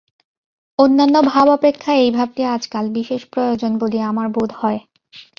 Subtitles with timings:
[0.79, 4.79] অন্যান্য ভাব অপেক্ষা এই ভাবটি আজকাল বিশেষ প্রয়োজন বলিয়া আমার বোধ হয়।